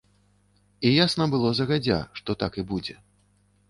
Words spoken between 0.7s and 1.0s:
І